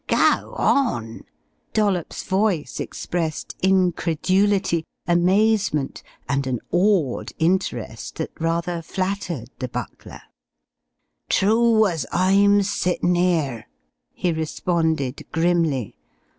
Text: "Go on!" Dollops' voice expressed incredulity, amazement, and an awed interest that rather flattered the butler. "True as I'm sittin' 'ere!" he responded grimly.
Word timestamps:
"Go 0.07 0.55
on!" 0.57 1.25
Dollops' 1.73 2.23
voice 2.23 2.79
expressed 2.79 3.55
incredulity, 3.61 4.83
amazement, 5.05 6.01
and 6.27 6.47
an 6.47 6.59
awed 6.71 7.33
interest 7.37 8.15
that 8.15 8.31
rather 8.39 8.81
flattered 8.81 9.51
the 9.59 9.67
butler. 9.69 10.23
"True 11.29 11.85
as 11.85 12.07
I'm 12.11 12.63
sittin' 12.63 13.15
'ere!" 13.15 13.67
he 14.11 14.31
responded 14.33 15.23
grimly. 15.31 15.93